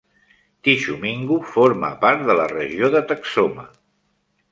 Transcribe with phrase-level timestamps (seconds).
[0.67, 3.67] Tishomingo forma part de la regió de Texoma.